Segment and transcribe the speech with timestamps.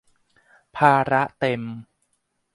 [0.77, 1.61] ภาระเต็ม